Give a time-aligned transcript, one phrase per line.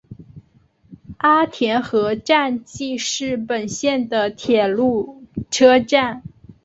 [1.17, 6.23] 阿田和站纪势本线的铁路车站。